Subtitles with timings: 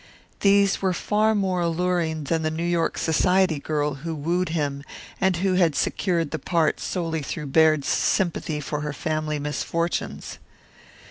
[0.39, 4.83] These were far more alluring than the New York society girl who wooed him
[5.21, 10.39] and who had secured the part solely through Baird's sympathy for her family misfortunes.